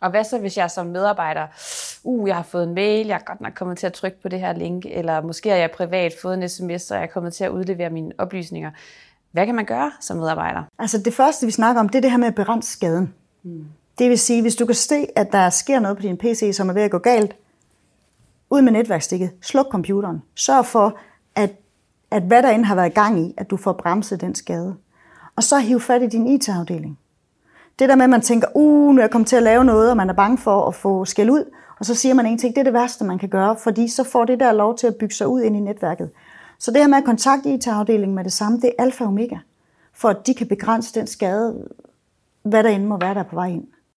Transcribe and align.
Og 0.00 0.10
hvad 0.10 0.24
så, 0.24 0.38
hvis 0.38 0.56
jeg 0.56 0.70
som 0.70 0.86
medarbejder, 0.86 1.46
uh, 2.04 2.28
jeg 2.28 2.36
har 2.36 2.42
fået 2.42 2.64
en 2.64 2.74
mail, 2.74 3.06
jeg 3.06 3.14
er 3.14 3.24
godt 3.26 3.40
nok 3.40 3.52
kommet 3.52 3.78
til 3.78 3.86
at 3.86 3.92
trykke 3.92 4.22
på 4.22 4.28
det 4.28 4.40
her 4.40 4.52
link, 4.52 4.86
eller 4.90 5.20
måske 5.20 5.48
har 5.48 5.56
jeg 5.56 5.70
privat 5.70 6.14
fået 6.22 6.34
en 6.34 6.48
sms, 6.48 6.90
og 6.90 6.96
jeg 6.96 7.02
er 7.02 7.06
kommet 7.06 7.34
til 7.34 7.44
at 7.44 7.50
udlevere 7.50 7.90
mine 7.90 8.12
oplysninger. 8.18 8.70
Hvad 9.32 9.46
kan 9.46 9.54
man 9.54 9.64
gøre 9.64 9.92
som 10.00 10.16
medarbejder? 10.16 10.62
Altså 10.78 10.98
det 10.98 11.14
første, 11.14 11.46
vi 11.46 11.52
snakker 11.52 11.80
om, 11.80 11.88
det 11.88 11.98
er 11.98 12.02
det 12.02 12.10
her 12.10 12.18
med 12.18 12.26
at 12.26 12.34
begrænse 12.34 12.72
skaden. 12.72 13.14
Mm. 13.42 13.64
Det 13.98 14.10
vil 14.10 14.18
sige, 14.18 14.42
hvis 14.42 14.56
du 14.56 14.66
kan 14.66 14.74
se, 14.74 15.06
at 15.16 15.32
der 15.32 15.50
sker 15.50 15.80
noget 15.80 15.96
på 15.96 16.02
din 16.02 16.16
PC, 16.16 16.50
som 16.52 16.68
er 16.68 16.72
ved 16.72 16.82
at 16.82 16.90
gå 16.90 16.98
galt, 16.98 17.36
ud 18.50 18.62
med 18.62 18.72
netværkstikket, 18.72 19.30
sluk 19.42 19.66
computeren. 19.70 20.22
Sørg 20.34 20.66
for, 20.66 20.98
at, 21.34 21.50
at 22.10 22.22
hvad 22.22 22.42
der 22.42 22.50
end 22.50 22.64
har 22.64 22.74
været 22.74 22.90
i 22.90 22.94
gang 22.94 23.20
i, 23.20 23.34
at 23.36 23.50
du 23.50 23.56
får 23.56 23.72
bremset 23.72 24.20
den 24.20 24.34
skade. 24.34 24.76
Og 25.36 25.42
så 25.42 25.58
hiv 25.58 25.80
fat 25.80 26.02
i 26.02 26.06
din 26.06 26.26
IT-afdeling. 26.26 26.98
Det 27.78 27.88
der 27.88 27.96
med, 27.96 28.04
at 28.04 28.10
man 28.10 28.20
tænker, 28.20 28.48
uh, 28.54 28.94
nu 28.94 29.00
er 29.00 29.02
jeg 29.02 29.10
kommet 29.10 29.28
til 29.28 29.36
at 29.36 29.42
lave 29.42 29.64
noget, 29.64 29.90
og 29.90 29.96
man 29.96 30.08
er 30.10 30.14
bange 30.14 30.38
for 30.38 30.68
at 30.68 30.74
få 30.74 31.04
skæld 31.04 31.30
ud, 31.30 31.44
og 31.78 31.86
så 31.86 31.94
siger 31.94 32.14
man 32.14 32.26
ingenting, 32.26 32.54
det 32.54 32.60
er 32.60 32.64
det 32.64 32.72
værste, 32.72 33.04
man 33.04 33.18
kan 33.18 33.28
gøre, 33.28 33.56
fordi 33.56 33.88
så 33.88 34.04
får 34.04 34.24
det 34.24 34.40
der 34.40 34.52
lov 34.52 34.76
til 34.76 34.86
at 34.86 34.96
bygge 34.96 35.14
sig 35.14 35.28
ud 35.28 35.42
ind 35.42 35.56
i 35.56 35.60
netværket. 35.60 36.10
Så 36.58 36.70
det 36.70 36.80
her 36.80 36.88
med 36.88 36.98
at 36.98 37.04
kontakte 37.04 37.54
IT-afdelingen 37.54 38.14
med 38.14 38.24
det 38.24 38.32
samme, 38.32 38.60
det 38.60 38.72
er 38.78 38.82
alfa 38.82 39.04
og 39.04 39.08
omega, 39.08 39.36
for 39.92 40.08
at 40.08 40.26
de 40.26 40.34
kan 40.34 40.46
begrænse 40.46 41.00
den 41.00 41.06
skade, 41.06 41.68
hvad 42.42 42.64
der 42.64 42.70
end 42.70 42.84
må 42.84 42.98
være 42.98 43.14
der 43.14 43.22
på 43.22 43.34
vej 43.34 43.48
ind. 43.48 43.64